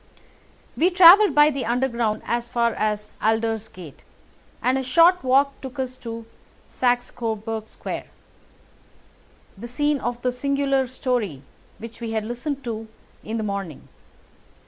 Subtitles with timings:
[0.75, 4.03] We travelled by the Underground as far as Aldersgate;
[4.59, 6.25] and a short walk took us to
[6.67, 8.07] Saxe Coburg Square,
[9.55, 11.43] the scene of the singular story
[11.77, 12.87] which we had listened to
[13.23, 13.89] in the morning.